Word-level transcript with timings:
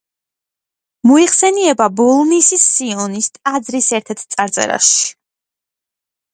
მოიხსენიება 1.09 1.87
ბოლნისის 1.99 2.65
სიონის 2.79 3.29
ტაძრის 3.37 3.93
ერთ-ერთ 4.01 4.27
წარწერაში. 4.35 5.07